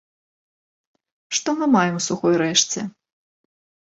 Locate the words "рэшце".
2.43-2.79